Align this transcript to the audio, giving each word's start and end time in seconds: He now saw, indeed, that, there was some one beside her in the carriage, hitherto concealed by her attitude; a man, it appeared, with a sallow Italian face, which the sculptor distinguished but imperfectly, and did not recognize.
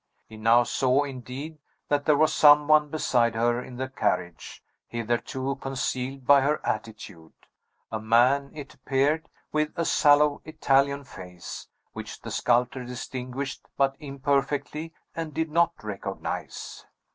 He 0.27 0.35
now 0.35 0.63
saw, 0.63 1.03
indeed, 1.03 1.59
that, 1.87 2.05
there 2.05 2.17
was 2.17 2.33
some 2.33 2.67
one 2.67 2.89
beside 2.89 3.35
her 3.35 3.63
in 3.63 3.75
the 3.77 3.87
carriage, 3.87 4.63
hitherto 4.87 5.57
concealed 5.57 6.25
by 6.25 6.41
her 6.41 6.59
attitude; 6.65 7.33
a 7.91 7.99
man, 7.99 8.49
it 8.55 8.73
appeared, 8.73 9.29
with 9.51 9.69
a 9.75 9.85
sallow 9.85 10.41
Italian 10.43 11.03
face, 11.03 11.67
which 11.93 12.19
the 12.19 12.31
sculptor 12.31 12.83
distinguished 12.83 13.67
but 13.77 13.95
imperfectly, 13.99 14.91
and 15.15 15.35
did 15.35 15.51
not 15.51 15.71
recognize. 15.83 16.83